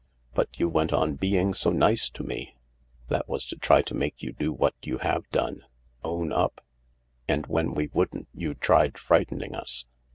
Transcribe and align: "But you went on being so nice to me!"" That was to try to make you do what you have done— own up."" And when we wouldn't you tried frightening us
"But 0.33 0.59
you 0.59 0.67
went 0.67 0.91
on 0.91 1.13
being 1.13 1.53
so 1.53 1.69
nice 1.69 2.09
to 2.09 2.23
me!"" 2.23 2.55
That 3.09 3.29
was 3.29 3.45
to 3.45 3.55
try 3.55 3.83
to 3.83 3.93
make 3.93 4.23
you 4.23 4.31
do 4.33 4.51
what 4.51 4.73
you 4.81 4.97
have 4.97 5.29
done— 5.29 5.63
own 6.03 6.33
up."" 6.33 6.65
And 7.29 7.45
when 7.45 7.75
we 7.75 7.91
wouldn't 7.93 8.27
you 8.33 8.55
tried 8.55 8.97
frightening 8.97 9.53
us 9.53 9.85